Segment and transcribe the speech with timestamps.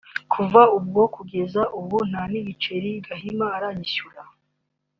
[0.33, 4.21] Kuva ubwo kugeza ubu nta nigiceri Gahima arishyura